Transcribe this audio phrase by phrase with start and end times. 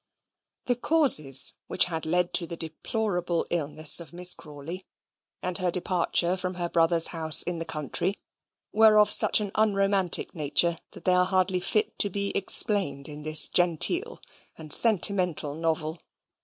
[0.65, 4.83] The causes which had led to the deplorable illness of Miss Crawley,
[5.43, 8.17] and her departure from her brother's house in the country,
[8.73, 13.21] were of such an unromantic nature that they are hardly fit to be explained in
[13.21, 14.19] this genteel
[14.57, 15.99] and sentimental novel.